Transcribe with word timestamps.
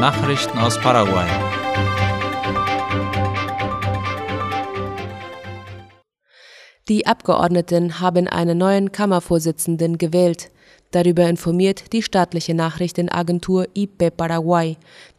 Nachrichten 0.00 0.58
aus 0.58 0.78
Paraguay. 0.80 1.26
Die 6.88 7.06
Abgeordneten 7.06 8.00
haben 8.00 8.28
einen 8.28 8.58
neuen 8.58 8.92
Kammervorsitzenden 8.92 9.96
gewählt. 9.96 10.50
Darüber 10.90 11.28
informiert 11.28 11.92
die 11.92 12.02
staatliche 12.02 12.54
Nachrichtenagentur 12.54 13.66
IP 13.74 14.14
Paraguay. 14.16 14.76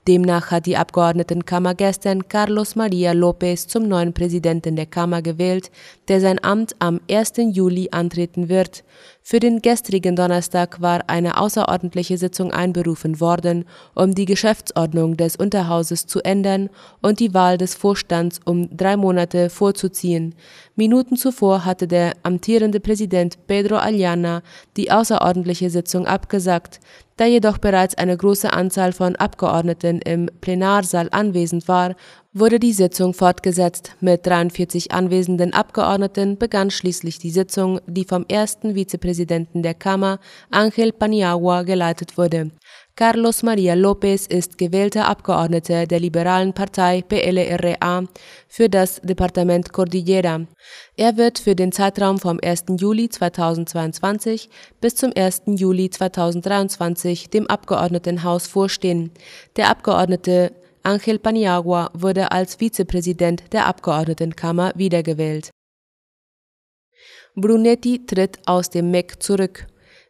Demnach 0.08 0.52
hat 0.52 0.68
die 0.68 0.78
Abgeordnetenkammer 0.78 1.74
gestern 1.74 2.28
Carlos 2.28 2.76
Maria 2.76 3.12
López 3.14 3.68
zum 3.68 3.88
neuen 3.88 4.14
Präsidenten 4.14 4.76
der 4.76 4.86
Kammer 4.86 5.24
gewählt, 5.24 5.71
der 6.10 6.21
sein 6.21 6.44
Amt 6.44 6.76
am 6.78 7.02
1. 7.10 7.34
Juli 7.38 7.89
antreten 7.92 8.48
wird. 8.48 8.84
Für 9.24 9.39
den 9.39 9.64
gestrigen 9.64 10.16
Donnerstag 10.16 10.80
war 10.80 11.10
eine 11.10 11.39
außerordentliche 11.39 12.20
Sitzung 12.20 12.52
einberufen 12.52 13.20
worden, 13.20 13.65
um 13.96 14.14
die 14.14 14.26
Geschäftsordnung 14.26 15.18
des 15.18 15.36
Unterhauses 15.36 16.06
zu 16.06 16.21
ändern 16.21 16.70
und 17.01 17.20
die 17.20 17.34
Wahl 17.34 17.57
des 17.57 17.74
Vorstands 17.74 18.40
um 18.46 18.70
drei 18.78 18.98
Monate 18.98 19.50
vorzuziehen. 19.50 20.36
Minuten 20.76 21.18
zuvor 21.18 21.65
hatte 21.65 21.87
der 21.87 22.14
amtierende 22.21 22.79
Präsident 22.79 23.48
Pedro 23.48 23.78
Aliana 23.78 24.43
die 24.78 24.92
außerordentliche 24.92 25.71
Sitzung 25.71 26.06
abgesagt. 26.06 26.79
Da 27.18 27.25
jedoch 27.25 27.60
bereits 27.60 27.96
eine 27.96 28.18
große 28.18 28.51
Anzahl 28.51 28.92
von 28.92 29.15
Abgeordneten 29.15 30.01
im 30.01 30.29
Plenarsaal 30.42 31.07
anwesend 31.11 31.69
war, 31.69 31.96
wurde 32.33 32.59
die 32.59 32.73
Sitzung 32.73 33.14
fortgesetzt. 33.14 33.95
Mit 34.02 34.28
43 34.28 34.92
anwesenden 34.92 35.53
Abgeordneten 35.53 36.38
begann 36.38 36.72
schließlich 36.72 37.17
die 37.17 37.30
Sitzung, 37.30 37.80
die 37.88 38.03
vom 38.03 38.25
ersten 38.28 38.75
Vizepräsidenten 38.75 39.64
der 39.64 39.75
Kammer, 39.75 40.20
Ángel 40.52 40.92
Paniagua, 40.92 41.64
geleitet 41.64 42.17
wurde. 42.17 42.52
Carlos 42.98 43.44
Maria 43.44 43.73
López 43.73 44.26
ist 44.30 44.58
gewählter 44.58 45.10
Abgeordneter 45.10 45.86
der 45.86 46.00
liberalen 46.00 46.54
Partei 46.54 47.02
PLRA 47.02 48.06
für 48.48 48.70
das 48.70 49.02
Departement 49.02 49.74
Cordillera. 49.74 50.48
Er 50.96 51.18
wird 51.18 51.38
für 51.38 51.56
den 51.56 51.74
Zeitraum 51.74 52.20
vom 52.20 52.40
1. 52.42 52.64
Juli 52.80 53.10
2022 53.10 54.50
bis 54.80 54.96
zum 54.96 55.12
1. 55.14 55.42
Juli 55.58 55.90
2023 55.90 57.30
dem 57.30 57.48
Abgeordnetenhaus 57.48 58.48
vorstehen. 58.48 59.12
Der 59.58 59.70
Abgeordnete 59.72 60.54
Ángel 60.84 61.20
Paniagua 61.20 61.92
wurde 61.94 62.32
als 62.32 62.56
Vizepräsident 62.56 63.52
der 63.52 63.66
Abgeordnetenkammer 63.66 64.72
wiedergewählt. 64.76 65.50
Brunetti 67.36 68.06
tritt 68.06 68.40
aus 68.46 68.70
dem 68.70 68.92
MEC 68.92 69.22
zurück. 69.22 69.68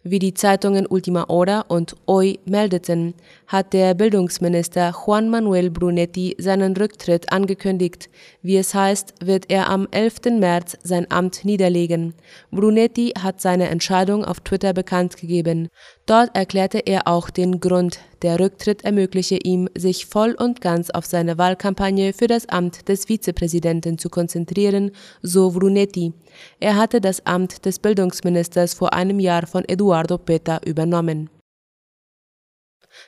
Wie 0.07 0.19
die 0.19 0.35
Zeitungen 0.35 0.85
Ultima 0.85 1.27
Hora 1.29 1.61
und 1.61 1.95
Hoy 2.07 2.37
meldeten, 2.45 3.15
hat 3.47 3.73
der 3.73 3.95
Bildungsminister 3.95 4.93
Juan 5.03 5.29
Manuel 5.31 5.71
Brunetti 5.71 6.35
seinen 6.37 6.77
Rücktritt 6.77 7.33
angekündigt. 7.33 8.11
Wie 8.43 8.57
es 8.57 8.75
heißt, 8.75 9.15
wird 9.25 9.45
er 9.49 9.67
am 9.67 9.87
11. 9.89 10.37
März 10.39 10.77
sein 10.83 11.09
Amt 11.09 11.43
niederlegen. 11.43 12.13
Brunetti 12.51 13.13
hat 13.19 13.41
seine 13.41 13.69
Entscheidung 13.69 14.23
auf 14.23 14.41
Twitter 14.41 14.73
bekannt 14.73 15.17
gegeben. 15.17 15.69
Dort 16.05 16.35
erklärte 16.35 16.77
er 16.85 17.07
auch 17.07 17.31
den 17.31 17.59
Grund. 17.59 17.97
Der 18.21 18.39
Rücktritt 18.39 18.83
ermögliche 18.83 19.37
ihm, 19.37 19.69
sich 19.75 20.05
voll 20.05 20.35
und 20.37 20.61
ganz 20.61 20.89
auf 20.89 21.05
seine 21.05 21.37
Wahlkampagne 21.37 22.13
für 22.13 22.27
das 22.27 22.47
Amt 22.47 22.87
des 22.89 23.05
Vizepräsidenten 23.05 23.97
zu 23.97 24.09
konzentrieren, 24.09 24.91
so 25.21 25.51
Brunetti. 25.51 26.13
Er 26.59 26.75
hatte 26.75 27.01
das 27.01 27.25
Amt 27.25 27.65
des 27.65 27.79
Bildungsministers 27.79 28.73
vor 28.73 28.93
einem 28.93 29.19
Jahr 29.19 29.47
von 29.47 29.63
Eduardo 29.95 30.17
Peta 30.17 30.59
übernommen. 30.65 31.29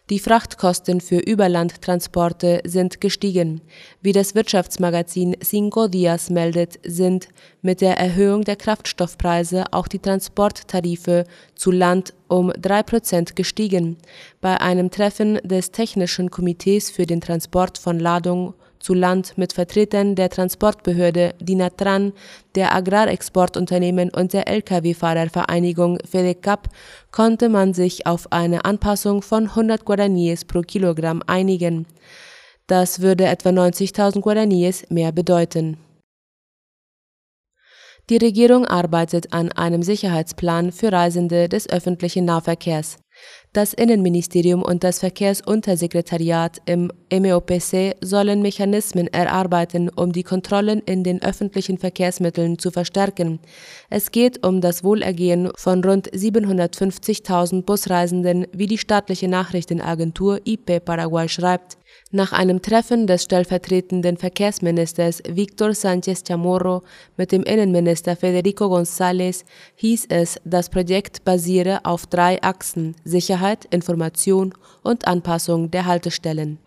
Die 0.09 0.19
Frachtkosten 0.19 1.01
für 1.01 1.17
Überlandtransporte 1.17 2.61
sind 2.63 3.01
gestiegen. 3.01 3.59
Wie 4.01 4.13
das 4.13 4.35
Wirtschaftsmagazin 4.35 5.35
Cinco 5.41 5.89
Dias 5.89 6.29
meldet, 6.29 6.79
sind 6.85 7.27
mit 7.61 7.81
der 7.81 7.97
Erhöhung 7.97 8.45
der 8.45 8.55
Kraftstoffpreise 8.55 9.65
auch 9.71 9.89
die 9.89 9.99
Transporttarife 9.99 11.25
zu 11.55 11.71
Land 11.71 12.13
um 12.29 12.53
drei 12.57 12.83
Prozent 12.83 13.35
gestiegen. 13.35 13.97
Bei 14.39 14.61
einem 14.61 14.89
Treffen 14.89 15.35
des 15.43 15.71
Technischen 15.71 16.31
Komitees 16.31 16.89
für 16.89 17.05
den 17.05 17.19
Transport 17.19 17.77
von 17.77 17.99
Ladung 17.99 18.53
zu 18.79 18.93
Land 18.93 19.37
mit 19.37 19.53
Vertretern 19.53 20.15
der 20.15 20.29
Transportbehörde 20.29 21.33
Dinatran, 21.39 22.13
der 22.55 22.75
Agrarexportunternehmen 22.75 24.09
und 24.09 24.33
der 24.33 24.47
Lkw-Fahrervereinigung 24.47 25.99
FEDECAP 26.09 26.69
konnte 27.11 27.49
man 27.49 27.73
sich 27.73 28.05
auf 28.05 28.31
eine 28.31 28.65
Anpassung 28.65 29.21
von 29.21 29.45
100 29.45 29.85
Guaraníes 29.85 30.45
pro 30.45 30.61
Kilogramm 30.61 31.21
einigen. 31.27 31.85
Das 32.67 33.01
würde 33.01 33.25
etwa 33.25 33.49
90.000 33.49 34.21
Guaraníes 34.21 34.85
mehr 34.93 35.11
bedeuten. 35.11 35.77
Die 38.09 38.17
Regierung 38.17 38.65
arbeitet 38.65 39.33
an 39.33 39.51
einem 39.51 39.83
Sicherheitsplan 39.83 40.71
für 40.71 40.93
Reisende 40.93 41.49
des 41.49 41.69
öffentlichen 41.69 42.23
Nahverkehrs. 42.23 42.99
Das 43.57 43.73
Innenministerium 43.73 44.61
und 44.61 44.83
das 44.83 44.99
Verkehrsuntersekretariat 44.99 46.61
im 46.67 46.91
MEOPC 47.11 47.95
sollen 48.01 48.43
Mechanismen 48.43 49.07
erarbeiten, 49.07 49.89
um 49.89 50.11
die 50.11 50.21
Kontrollen 50.21 50.79
in 50.81 51.03
den 51.03 51.23
öffentlichen 51.23 51.79
Verkehrsmitteln 51.79 52.59
zu 52.59 52.69
verstärken. 52.69 53.39
Es 53.89 54.11
geht 54.11 54.45
um 54.45 54.61
das 54.61 54.83
Wohlergehen 54.83 55.49
von 55.55 55.83
rund 55.83 56.07
750.000 56.11 57.63
Busreisenden, 57.63 58.45
wie 58.51 58.67
die 58.67 58.77
staatliche 58.77 59.27
Nachrichtenagentur 59.27 60.39
IP 60.45 60.85
Paraguay 60.85 61.27
schreibt. 61.27 61.79
Nach 62.11 62.31
einem 62.31 62.61
Treffen 62.61 63.07
des 63.07 63.23
stellvertretenden 63.23 64.17
Verkehrsministers 64.17 65.21
Víctor 65.27 65.69
Sánchez 65.69 66.25
Chamorro 66.27 66.83
mit 67.17 67.31
dem 67.31 67.43
Innenminister 67.43 68.15
Federico 68.15 68.65
González 68.65 69.43
hieß 69.75 70.05
es, 70.09 70.37
das 70.45 70.69
Projekt 70.69 71.25
basiere 71.25 71.83
auf 71.83 72.05
drei 72.05 72.41
Achsen 72.41 72.95
Sicherheit, 73.03 73.65
Information 73.65 74.53
und 74.83 75.07
Anpassung 75.07 75.69
der 75.71 75.85
Haltestellen. 75.85 76.59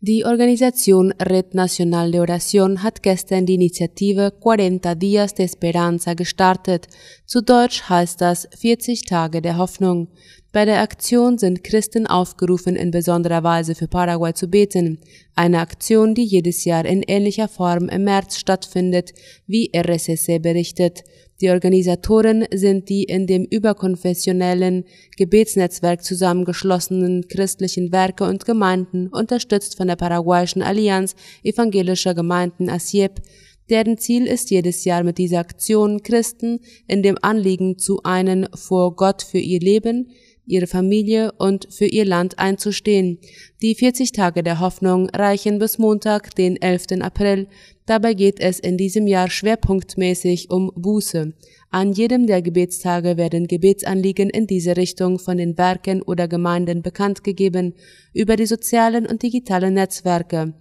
Die 0.00 0.24
Organisation 0.24 1.10
Red 1.20 1.54
Nacional 1.54 2.12
de 2.12 2.20
Oración 2.20 2.84
hat 2.84 3.02
gestern 3.02 3.46
die 3.46 3.54
Initiative 3.54 4.32
40 4.40 4.94
Días 4.94 5.34
de 5.34 5.44
Esperanza 5.44 6.14
gestartet. 6.14 6.86
Zu 7.26 7.42
Deutsch 7.42 7.82
heißt 7.88 8.20
das 8.20 8.48
40 8.56 9.06
Tage 9.06 9.42
der 9.42 9.58
Hoffnung. 9.58 10.06
Bei 10.52 10.64
der 10.64 10.82
Aktion 10.82 11.36
sind 11.36 11.64
Christen 11.64 12.06
aufgerufen, 12.06 12.76
in 12.76 12.92
besonderer 12.92 13.42
Weise 13.42 13.74
für 13.74 13.88
Paraguay 13.88 14.32
zu 14.32 14.46
beten. 14.46 15.00
Eine 15.34 15.58
Aktion, 15.58 16.14
die 16.14 16.24
jedes 16.24 16.64
Jahr 16.64 16.84
in 16.84 17.02
ähnlicher 17.02 17.48
Form 17.48 17.88
im 17.88 18.04
März 18.04 18.38
stattfindet, 18.38 19.12
wie 19.48 19.72
RSSC 19.74 20.38
berichtet. 20.38 21.02
Die 21.40 21.50
Organisatoren 21.50 22.46
sind 22.52 22.88
die 22.88 23.04
in 23.04 23.28
dem 23.28 23.44
überkonfessionellen 23.44 24.84
Gebetsnetzwerk 25.16 26.02
zusammengeschlossenen 26.02 27.28
christlichen 27.28 27.92
Werke 27.92 28.24
und 28.24 28.44
Gemeinden, 28.44 29.06
unterstützt 29.08 29.76
von 29.76 29.86
der 29.86 29.94
paraguayischen 29.94 30.62
Allianz 30.62 31.14
evangelischer 31.44 32.14
Gemeinden 32.14 32.68
ASIEP, 32.68 33.22
deren 33.70 33.98
Ziel 33.98 34.26
ist 34.26 34.50
jedes 34.50 34.84
Jahr 34.84 35.04
mit 35.04 35.18
dieser 35.18 35.38
Aktion 35.38 36.02
Christen 36.02 36.58
in 36.88 37.04
dem 37.04 37.16
Anliegen 37.22 37.78
zu 37.78 38.02
einen 38.02 38.48
vor 38.54 38.96
Gott 38.96 39.22
für 39.22 39.38
ihr 39.38 39.60
Leben, 39.60 40.10
ihre 40.48 40.66
Familie 40.66 41.32
und 41.32 41.68
für 41.70 41.86
ihr 41.86 42.04
Land 42.04 42.38
einzustehen. 42.38 43.18
Die 43.62 43.74
40 43.74 44.12
Tage 44.12 44.42
der 44.42 44.60
Hoffnung 44.60 45.08
reichen 45.10 45.58
bis 45.58 45.78
Montag, 45.78 46.34
den 46.34 46.60
11. 46.60 47.00
April. 47.00 47.46
Dabei 47.86 48.14
geht 48.14 48.40
es 48.40 48.58
in 48.58 48.76
diesem 48.76 49.06
Jahr 49.06 49.30
schwerpunktmäßig 49.30 50.50
um 50.50 50.72
Buße. 50.74 51.32
An 51.70 51.92
jedem 51.92 52.26
der 52.26 52.42
Gebetstage 52.42 53.16
werden 53.16 53.46
Gebetsanliegen 53.46 54.30
in 54.30 54.46
diese 54.46 54.76
Richtung 54.76 55.18
von 55.18 55.36
den 55.36 55.56
Werken 55.56 56.02
oder 56.02 56.28
Gemeinden 56.28 56.82
bekannt 56.82 57.24
gegeben 57.24 57.74
über 58.12 58.36
die 58.36 58.46
sozialen 58.46 59.06
und 59.06 59.22
digitalen 59.22 59.74
Netzwerke. 59.74 60.54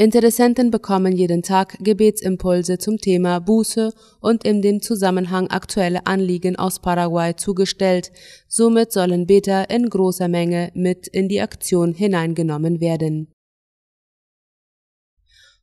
Interessenten 0.00 0.70
bekommen 0.70 1.12
jeden 1.12 1.42
Tag 1.42 1.76
Gebetsimpulse 1.80 2.78
zum 2.78 2.98
Thema 2.98 3.40
Buße 3.40 3.92
und 4.20 4.44
in 4.44 4.62
dem 4.62 4.80
Zusammenhang 4.80 5.48
aktuelle 5.48 6.06
Anliegen 6.06 6.54
aus 6.54 6.78
Paraguay 6.78 7.34
zugestellt. 7.34 8.12
Somit 8.46 8.92
sollen 8.92 9.26
Beter 9.26 9.68
in 9.70 9.90
großer 9.90 10.28
Menge 10.28 10.70
mit 10.74 11.08
in 11.08 11.28
die 11.28 11.40
Aktion 11.40 11.94
hineingenommen 11.94 12.80
werden. 12.80 13.32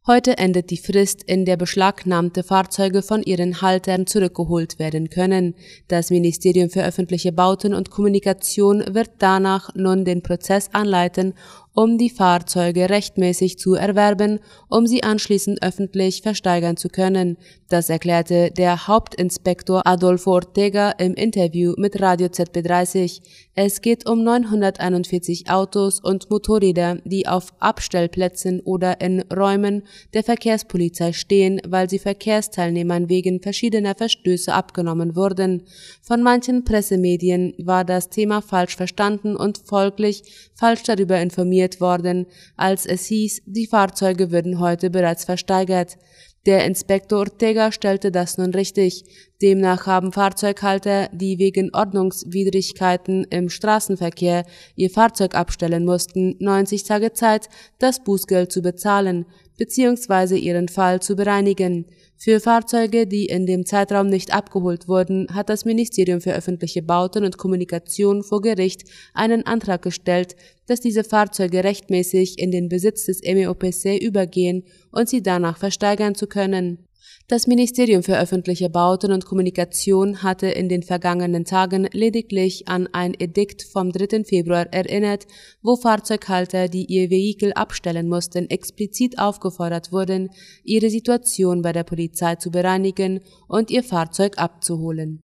Heute 0.07 0.37
endet 0.37 0.69
die 0.69 0.77
Frist, 0.77 1.23
in 1.23 1.45
der 1.45 1.57
beschlagnahmte 1.57 2.43
Fahrzeuge 2.43 3.01
von 3.01 3.23
ihren 3.23 3.63
Haltern 3.63 4.05
zurückgeholt 4.05 4.77
werden 4.77 5.09
können. 5.09 5.55
Das 5.87 6.11
Ministerium 6.11 6.69
für 6.69 6.85
öffentliche 6.85 7.31
Bauten 7.31 7.73
und 7.73 7.89
Kommunikation 7.89 8.83
wird 8.93 9.09
danach 9.17 9.73
nun 9.73 10.05
den 10.05 10.21
Prozess 10.21 10.69
anleiten, 10.73 11.33
um 11.75 11.97
die 11.97 12.09
Fahrzeuge 12.09 12.89
rechtmäßig 12.89 13.59
zu 13.59 13.75
erwerben, 13.75 14.39
um 14.69 14.87
sie 14.87 15.03
anschließend 15.03 15.61
öffentlich 15.61 16.21
versteigern 16.21 16.77
zu 16.77 16.87
können. 16.87 17.37
Das 17.67 17.89
erklärte 17.89 18.51
der 18.51 18.87
Hauptinspektor 18.87 19.85
Adolfo 19.85 20.31
Ortega 20.31 20.91
im 20.91 21.13
Interview 21.15 21.73
mit 21.77 22.01
Radio 22.01 22.27
ZB30. 22.27 23.21
Es 23.55 23.81
geht 23.81 24.07
um 24.07 24.23
941 24.23 25.49
Autos 25.49 25.99
und 25.99 26.29
Motorräder, 26.29 26.99
die 27.03 27.27
auf 27.27 27.53
Abstellplätzen 27.59 28.61
oder 28.61 29.01
in 29.01 29.21
Räumen 29.33 29.83
der 30.13 30.23
Verkehrspolizei 30.23 31.11
stehen, 31.11 31.59
weil 31.67 31.89
sie 31.89 31.99
Verkehrsteilnehmern 31.99 33.09
wegen 33.09 33.41
verschiedener 33.41 33.95
Verstöße 33.95 34.53
abgenommen 34.53 35.15
wurden. 35.15 35.63
Von 36.01 36.23
manchen 36.23 36.63
Pressemedien 36.63 37.53
war 37.57 37.83
das 37.83 38.09
Thema 38.09 38.41
falsch 38.41 38.75
verstanden 38.77 39.35
und 39.35 39.57
folglich 39.57 40.23
falsch 40.53 40.83
darüber 40.83 41.19
informiert 41.19 41.64
worden, 41.81 42.25
als 42.55 42.85
es 42.85 43.05
hieß, 43.05 43.41
die 43.45 43.67
Fahrzeuge 43.67 44.31
würden 44.31 44.59
heute 44.59 44.89
bereits 44.89 45.25
versteigert. 45.25 45.97
Der 46.45 46.63
Inspektor 46.65 47.19
Ortega 47.19 47.71
stellte 47.71 48.11
das 48.11 48.37
nun 48.37 48.53
richtig. 48.53 49.03
Demnach 49.41 49.87
haben 49.87 50.11
Fahrzeughalter, 50.11 51.09
die 51.11 51.39
wegen 51.39 51.73
Ordnungswidrigkeiten 51.73 53.25
im 53.31 53.49
Straßenverkehr 53.49 54.45
ihr 54.75 54.89
Fahrzeug 54.91 55.33
abstellen 55.33 55.85
mussten, 55.85 56.35
90 56.39 56.83
Tage 56.83 57.13
Zeit, 57.13 57.49
das 57.79 58.03
Bußgeld 58.03 58.51
zu 58.51 58.61
bezahlen 58.61 59.25
bzw. 59.57 60.37
ihren 60.37 60.67
Fall 60.67 61.01
zu 61.01 61.15
bereinigen. 61.15 61.85
Für 62.17 62.39
Fahrzeuge, 62.39 63.07
die 63.07 63.25
in 63.25 63.45
dem 63.45 63.65
Zeitraum 63.65 64.07
nicht 64.07 64.33
abgeholt 64.33 64.87
wurden, 64.87 65.27
hat 65.33 65.49
das 65.49 65.65
Ministerium 65.65 66.21
für 66.21 66.33
öffentliche 66.33 66.81
Bauten 66.81 67.25
und 67.25 67.37
Kommunikation 67.37 68.23
vor 68.23 68.41
Gericht 68.41 68.83
einen 69.13 69.45
Antrag 69.45 69.81
gestellt, 69.81 70.35
dass 70.65 70.79
diese 70.79 71.03
Fahrzeuge 71.03 71.63
rechtmäßig 71.63 72.39
in 72.39 72.51
den 72.51 72.69
Besitz 72.69 73.05
des 73.05 73.21
MEOPC 73.21 74.01
übergehen 74.01 74.63
und 74.91 75.09
sie 75.09 75.21
danach 75.21 75.57
versteigern 75.57 76.15
zu 76.15 76.27
können. 76.27 76.79
Das 77.27 77.47
Ministerium 77.47 78.03
für 78.03 78.19
öffentliche 78.19 78.69
Bauten 78.69 79.11
und 79.11 79.25
Kommunikation 79.25 80.21
hatte 80.21 80.47
in 80.47 80.69
den 80.69 80.83
vergangenen 80.83 81.43
Tagen 81.43 81.87
lediglich 81.91 82.67
an 82.67 82.87
ein 82.91 83.15
Edikt 83.17 83.63
vom 83.63 83.91
3. 83.91 84.23
Februar 84.23 84.71
erinnert, 84.71 85.25
wo 85.63 85.75
Fahrzeughalter, 85.75 86.67
die 86.67 86.85
ihr 86.85 87.09
Vehikel 87.09 87.53
abstellen 87.53 88.07
mussten, 88.09 88.47
explizit 88.49 89.17
aufgefordert 89.17 89.91
wurden, 89.91 90.29
ihre 90.63 90.91
Situation 90.91 91.63
bei 91.63 91.71
der 91.73 91.83
Polizei 91.83 92.35
zu 92.35 92.51
bereinigen 92.51 93.21
und 93.47 93.71
ihr 93.71 93.83
Fahrzeug 93.83 94.37
abzuholen. 94.37 95.24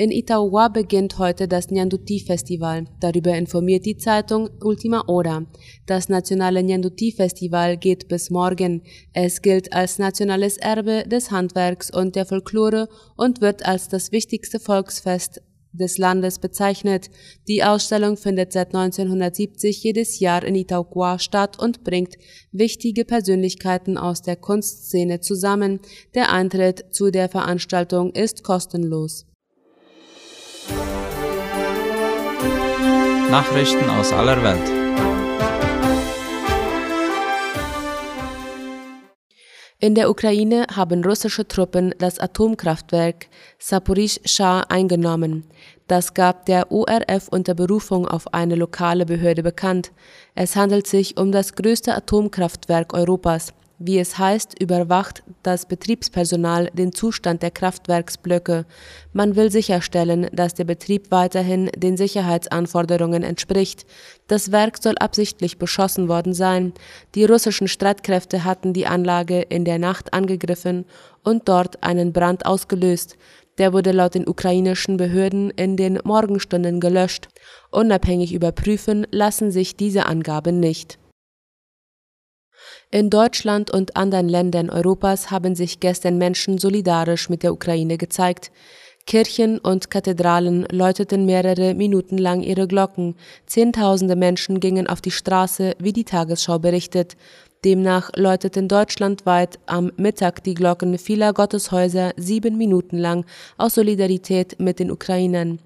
In 0.00 0.10
Itaúa 0.10 0.68
beginnt 0.68 1.18
heute 1.18 1.46
das 1.46 1.70
Nyanduti-Festival. 1.70 2.86
Darüber 3.00 3.36
informiert 3.36 3.84
die 3.84 3.98
Zeitung 3.98 4.48
Ultima 4.64 5.04
Hora. 5.06 5.44
Das 5.84 6.08
nationale 6.08 6.62
Nyanduti-Festival 6.62 7.76
geht 7.76 8.08
bis 8.08 8.30
morgen. 8.30 8.80
Es 9.12 9.42
gilt 9.42 9.74
als 9.74 9.98
nationales 9.98 10.56
Erbe 10.56 11.04
des 11.06 11.30
Handwerks 11.30 11.90
und 11.90 12.16
der 12.16 12.24
Folklore 12.24 12.88
und 13.14 13.42
wird 13.42 13.66
als 13.66 13.88
das 13.88 14.10
wichtigste 14.10 14.58
Volksfest 14.58 15.42
des 15.72 15.98
Landes 15.98 16.38
bezeichnet. 16.38 17.10
Die 17.46 17.62
Ausstellung 17.62 18.16
findet 18.16 18.54
seit 18.54 18.68
1970 18.68 19.84
jedes 19.84 20.18
Jahr 20.18 20.42
in 20.44 20.54
Itauquoa 20.54 21.18
statt 21.18 21.58
und 21.58 21.84
bringt 21.84 22.16
wichtige 22.52 23.04
Persönlichkeiten 23.04 23.98
aus 23.98 24.22
der 24.22 24.36
Kunstszene 24.36 25.20
zusammen. 25.20 25.78
Der 26.14 26.32
Eintritt 26.32 26.86
zu 26.90 27.10
der 27.10 27.28
Veranstaltung 27.28 28.12
ist 28.12 28.42
kostenlos. 28.42 29.26
Nachrichten 33.30 33.88
aus 33.88 34.12
aller 34.12 34.42
Welt. 34.42 34.68
In 39.78 39.94
der 39.94 40.10
Ukraine 40.10 40.66
haben 40.74 41.04
russische 41.04 41.46
Truppen 41.46 41.94
das 41.98 42.18
Atomkraftwerk 42.18 43.28
Saporischschja 43.60 44.62
eingenommen. 44.68 45.44
Das 45.86 46.12
gab 46.12 46.44
der 46.46 46.72
ORF 46.72 47.28
unter 47.28 47.54
Berufung 47.54 48.08
auf 48.08 48.34
eine 48.34 48.56
lokale 48.56 49.06
Behörde 49.06 49.44
bekannt. 49.44 49.92
Es 50.34 50.56
handelt 50.56 50.88
sich 50.88 51.16
um 51.16 51.30
das 51.30 51.54
größte 51.54 51.94
Atomkraftwerk 51.94 52.94
Europas. 52.94 53.52
Wie 53.82 53.98
es 53.98 54.18
heißt, 54.18 54.60
überwacht 54.60 55.22
das 55.42 55.64
Betriebspersonal 55.64 56.68
den 56.74 56.92
Zustand 56.92 57.42
der 57.42 57.50
Kraftwerksblöcke. 57.50 58.66
Man 59.14 59.36
will 59.36 59.50
sicherstellen, 59.50 60.26
dass 60.34 60.52
der 60.52 60.64
Betrieb 60.64 61.10
weiterhin 61.10 61.70
den 61.74 61.96
Sicherheitsanforderungen 61.96 63.22
entspricht. 63.22 63.86
Das 64.26 64.52
Werk 64.52 64.82
soll 64.82 64.98
absichtlich 64.98 65.56
beschossen 65.56 66.08
worden 66.08 66.34
sein. 66.34 66.74
Die 67.14 67.24
russischen 67.24 67.68
Streitkräfte 67.68 68.44
hatten 68.44 68.74
die 68.74 68.86
Anlage 68.86 69.40
in 69.40 69.64
der 69.64 69.78
Nacht 69.78 70.12
angegriffen 70.12 70.84
und 71.24 71.48
dort 71.48 71.82
einen 71.82 72.12
Brand 72.12 72.44
ausgelöst. 72.44 73.16
Der 73.56 73.72
wurde 73.72 73.92
laut 73.92 74.14
den 74.14 74.28
ukrainischen 74.28 74.98
Behörden 74.98 75.48
in 75.48 75.78
den 75.78 75.98
Morgenstunden 76.04 76.80
gelöscht. 76.80 77.28
Unabhängig 77.70 78.34
überprüfen 78.34 79.06
lassen 79.10 79.50
sich 79.50 79.74
diese 79.74 80.04
Angaben 80.04 80.60
nicht. 80.60 80.98
In 82.90 83.10
Deutschland 83.10 83.70
und 83.70 83.96
anderen 83.96 84.28
Ländern 84.28 84.70
Europas 84.70 85.30
haben 85.30 85.54
sich 85.54 85.80
gestern 85.80 86.18
Menschen 86.18 86.58
solidarisch 86.58 87.28
mit 87.28 87.42
der 87.42 87.52
Ukraine 87.52 87.98
gezeigt. 87.98 88.50
Kirchen 89.06 89.58
und 89.58 89.90
Kathedralen 89.90 90.66
läuteten 90.70 91.26
mehrere 91.26 91.74
Minuten 91.74 92.18
lang 92.18 92.42
ihre 92.42 92.68
Glocken. 92.68 93.16
Zehntausende 93.46 94.14
Menschen 94.14 94.60
gingen 94.60 94.86
auf 94.86 95.00
die 95.00 95.10
Straße, 95.10 95.74
wie 95.78 95.92
die 95.92 96.04
Tagesschau 96.04 96.58
berichtet. 96.58 97.16
Demnach 97.64 98.10
läuteten 98.16 98.68
deutschlandweit 98.68 99.58
am 99.66 99.92
Mittag 99.96 100.42
die 100.44 100.54
Glocken 100.54 100.96
vieler 100.96 101.34
Gotteshäuser 101.34 102.12
sieben 102.16 102.56
Minuten 102.56 102.96
lang 102.96 103.26
aus 103.58 103.74
Solidarität 103.74 104.58
mit 104.58 104.78
den 104.78 104.90
Ukrainern. 104.90 105.58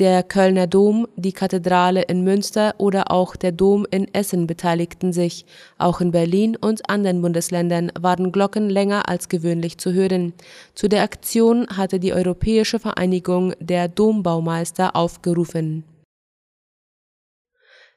Der 0.00 0.24
Kölner 0.24 0.66
Dom, 0.66 1.06
die 1.14 1.32
Kathedrale 1.32 2.02
in 2.02 2.24
Münster 2.24 2.74
oder 2.78 3.12
auch 3.12 3.36
der 3.36 3.52
Dom 3.52 3.86
in 3.92 4.12
Essen 4.12 4.48
beteiligten 4.48 5.12
sich. 5.12 5.46
Auch 5.78 6.00
in 6.00 6.10
Berlin 6.10 6.56
und 6.56 6.90
anderen 6.90 7.22
Bundesländern 7.22 7.92
waren 7.96 8.32
Glocken 8.32 8.68
länger 8.68 9.08
als 9.08 9.28
gewöhnlich 9.28 9.78
zu 9.78 9.92
hören. 9.92 10.32
Zu 10.74 10.88
der 10.88 11.04
Aktion 11.04 11.68
hatte 11.68 12.00
die 12.00 12.12
Europäische 12.12 12.80
Vereinigung 12.80 13.52
der 13.60 13.86
Dombaumeister 13.86 14.96
aufgerufen 14.96 15.84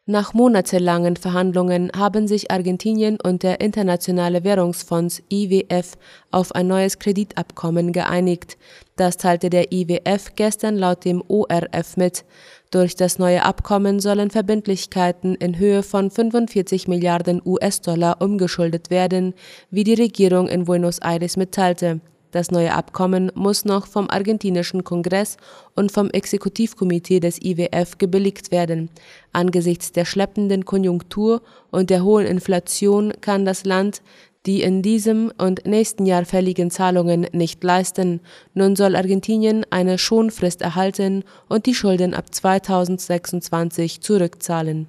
nach 0.10 0.34
monatelangen 0.34 1.18
Verhandlungen 1.18 1.92
haben 1.94 2.30
sich 2.30 2.50
Argentinien 2.50 3.18
und 3.22 3.44
der 3.44 3.60
Internationale 3.60 4.46
Währungsfonds 4.46 5.22
IWF 5.30 5.98
auf 6.32 6.56
ein 6.56 6.68
neues 6.68 6.98
Kreditabkommen 6.98 7.92
geeinigt. 7.92 8.58
Das 8.96 9.18
teilte 9.18 9.50
der 9.50 9.74
IWF 9.74 10.34
gestern 10.38 10.78
laut 10.78 11.04
dem 11.04 11.22
ORF 11.28 11.98
mit. 11.98 12.24
Durch 12.72 12.96
das 12.96 13.20
neue 13.20 13.44
Abkommen 13.44 14.00
sollen 14.00 14.32
Verbindlichkeiten 14.32 15.36
in 15.36 15.60
Höhe 15.60 15.84
von 15.84 16.10
45 16.10 16.88
Milliarden 16.88 17.42
US-Dollar 17.46 18.22
umgeschuldet 18.22 18.90
werden, 18.90 19.34
wie 19.72 19.84
die 19.84 19.94
Regierung 19.94 20.48
in 20.48 20.64
Buenos 20.64 21.00
Aires 21.00 21.36
mitteilte. 21.36 22.00
Das 22.32 22.52
neue 22.52 22.74
Abkommen 22.74 23.32
muss 23.36 23.66
noch 23.66 23.88
vom 23.88 24.10
argentinischen 24.10 24.84
Kongress 24.84 25.38
und 25.76 25.92
vom 25.92 26.10
Exekutivkomitee 26.10 27.20
des 27.20 27.42
IWF 27.42 27.98
gebilligt 27.98 28.52
werden. 28.52 28.90
Angesichts 29.32 29.92
der 29.92 30.06
schleppenden 30.06 30.66
Konjunktur 30.66 31.42
und 31.72 31.90
der 31.90 32.04
hohen 32.04 32.26
Inflation 32.26 33.14
kann 33.22 33.46
das 33.46 33.66
Land 33.66 34.02
die 34.48 34.62
in 34.62 34.82
diesem 34.82 35.32
und 35.38 35.66
nächsten 35.66 36.06
Jahr 36.06 36.24
fälligen 36.24 36.72
Zahlungen 36.72 37.28
nicht 37.34 37.62
leisten. 37.64 38.22
Nun 38.54 38.78
soll 38.78 38.96
Argentinien 38.96 39.66
eine 39.70 39.98
Schonfrist 39.98 40.62
erhalten 40.62 41.26
und 41.50 41.66
die 41.66 41.76
Schulden 41.76 42.14
ab 42.14 42.34
2026 42.34 44.00
zurückzahlen. 44.00 44.88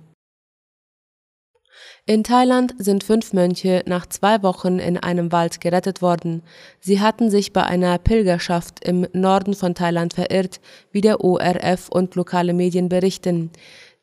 In 2.06 2.24
Thailand 2.24 2.74
sind 2.78 3.04
fünf 3.04 3.32
Mönche 3.32 3.82
nach 3.86 4.06
zwei 4.06 4.42
Wochen 4.42 4.78
in 4.78 4.96
einem 4.96 5.30
Wald 5.32 5.60
gerettet 5.60 6.00
worden. 6.00 6.42
Sie 6.80 7.00
hatten 7.00 7.30
sich 7.30 7.52
bei 7.52 7.64
einer 7.64 7.98
Pilgerschaft 7.98 8.84
im 8.84 9.06
Norden 9.12 9.54
von 9.54 9.74
Thailand 9.74 10.14
verirrt, 10.14 10.60
wie 10.90 11.00
der 11.00 11.22
ORF 11.22 11.88
und 11.88 12.14
lokale 12.14 12.54
Medien 12.54 12.88
berichten. 12.88 13.50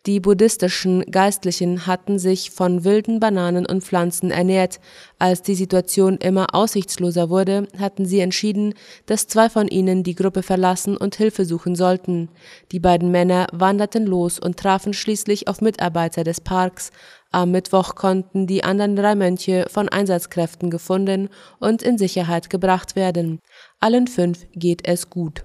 Die 0.06 0.20
buddhistischen 0.20 1.02
Geistlichen 1.10 1.88
hatten 1.88 2.20
sich 2.20 2.52
von 2.52 2.84
wilden 2.84 3.20
Bananen 3.20 3.66
und 3.66 3.84
Pflanzen 3.84 4.30
ernährt. 4.30 4.80
Als 5.18 5.42
die 5.42 5.56
Situation 5.56 6.18
immer 6.18 6.54
aussichtsloser 6.54 7.32
wurde, 7.32 7.68
hatten 7.80 8.06
sie 8.06 8.20
entschieden, 8.20 8.76
dass 9.08 9.26
zwei 9.26 9.50
von 9.50 9.68
ihnen 9.68 10.04
die 10.04 10.14
Gruppe 10.14 10.44
verlassen 10.44 10.96
und 10.96 11.16
Hilfe 11.16 11.46
suchen 11.46 11.76
sollten. 11.76 12.30
Die 12.72 12.80
beiden 12.80 13.10
Männer 13.10 13.48
wanderten 13.52 14.06
los 14.06 14.38
und 14.38 14.58
trafen 14.58 14.94
schließlich 14.94 15.48
auf 15.48 15.62
Mitarbeiter 15.62 16.24
des 16.24 16.40
Parks. 16.40 16.92
Am 17.36 17.52
Mittwoch 17.52 17.96
konnten 17.96 18.48
die 18.48 18.64
anderen 18.64 18.96
drei 18.96 19.14
Mönche 19.14 19.66
von 19.70 19.90
Einsatzkräften 19.90 20.70
gefunden 20.70 21.28
und 21.60 21.84
in 21.84 21.98
Sicherheit 21.98 22.50
gebracht 22.50 22.96
werden. 22.96 23.42
Allen 23.82 24.08
fünf 24.08 24.48
geht 24.54 24.88
es 24.88 25.10
gut. 25.10 25.44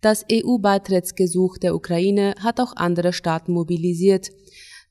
Das 0.00 0.26
EU-Beitrittsgesuch 0.28 1.58
der 1.58 1.76
Ukraine 1.76 2.34
hat 2.42 2.58
auch 2.58 2.74
andere 2.74 3.12
Staaten 3.12 3.52
mobilisiert. 3.52 4.32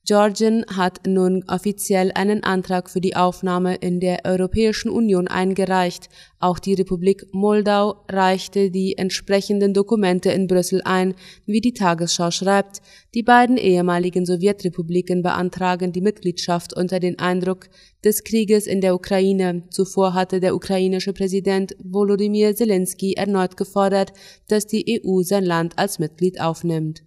Georgien 0.06 0.66
hat 0.76 1.06
nun 1.06 1.44
offiziell 1.48 2.12
einen 2.16 2.44
Antrag 2.44 2.90
für 2.90 3.02
die 3.02 3.16
Aufnahme 3.16 3.76
in 3.76 4.00
der 4.00 4.22
Europäischen 4.24 4.90
Union 4.90 5.28
eingereicht. 5.28 6.10
Auch 6.40 6.58
die 6.58 6.74
Republik 6.74 7.28
Moldau 7.32 8.06
reichte 8.10 8.72
die 8.72 8.98
entsprechenden 8.98 9.74
Dokumente 9.74 10.32
in 10.32 10.48
Brüssel 10.48 10.82
ein, 10.84 11.14
wie 11.46 11.62
die 11.62 11.74
Tagesschau 11.74 12.32
schreibt. 12.32 12.82
Die 13.14 13.24
beiden 13.24 13.58
ehemaligen 13.58 14.26
Sowjetrepubliken 14.26 15.22
beantragen 15.22 15.92
die 15.92 16.02
Mitgliedschaft 16.02 16.76
unter 16.76 17.00
den 17.00 17.20
Eindruck 17.20 17.70
des 18.04 18.24
Krieges 18.24 18.68
in 18.68 18.82
der 18.82 18.96
Ukraine. 18.96 19.64
Zuvor 19.70 20.14
hatte 20.14 20.40
der 20.40 20.56
ukrainische 20.56 21.14
Präsident 21.14 21.76
Volodymyr 21.84 22.56
Zelensky 22.56 23.14
erneut 23.14 23.58
gefordert, 23.58 24.14
dass 24.48 24.66
die 24.66 25.04
EU 25.06 25.22
sein 25.22 25.46
Land 25.46 25.78
als 25.78 26.00
Mitglied 26.00 26.40
aufnimmt. 26.40 27.04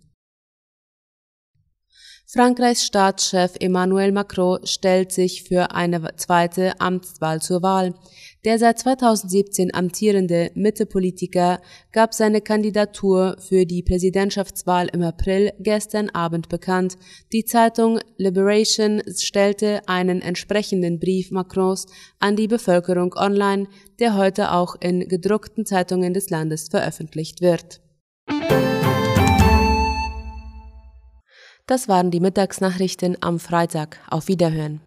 Frankreichs 2.34 2.86
Staatschef 2.86 3.56
Emmanuel 3.60 4.10
Macron 4.10 4.66
stellt 4.66 5.12
sich 5.12 5.42
für 5.42 5.72
eine 5.72 6.16
zweite 6.16 6.80
Amtswahl 6.80 7.42
zur 7.42 7.62
Wahl. 7.62 7.92
Der 8.46 8.58
seit 8.58 8.78
2017 8.78 9.74
amtierende 9.74 10.50
Mitte-Politiker 10.54 11.60
gab 11.92 12.14
seine 12.14 12.40
Kandidatur 12.40 13.36
für 13.38 13.66
die 13.66 13.82
Präsidentschaftswahl 13.82 14.88
im 14.94 15.02
April 15.02 15.52
gestern 15.58 16.08
Abend 16.08 16.48
bekannt. 16.48 16.96
Die 17.34 17.44
Zeitung 17.44 18.00
Liberation 18.16 19.02
stellte 19.14 19.86
einen 19.86 20.22
entsprechenden 20.22 21.00
Brief 21.00 21.32
Macrons 21.32 21.84
an 22.18 22.34
die 22.34 22.48
Bevölkerung 22.48 23.12
online, 23.14 23.66
der 23.98 24.16
heute 24.16 24.52
auch 24.52 24.76
in 24.80 25.06
gedruckten 25.06 25.66
Zeitungen 25.66 26.14
des 26.14 26.30
Landes 26.30 26.68
veröffentlicht 26.70 27.42
wird. 27.42 27.81
Das 31.73 31.88
waren 31.88 32.11
die 32.11 32.21
Mittagsnachrichten 32.21 33.17
am 33.23 33.38
Freitag. 33.38 33.99
Auf 34.11 34.29
Wiederhören. 34.29 34.83